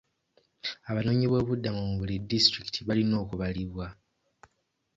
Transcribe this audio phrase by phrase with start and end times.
[0.89, 3.85] Abanoonyi b'obubuddamu mu buli disitulikiti balina okubalibwa.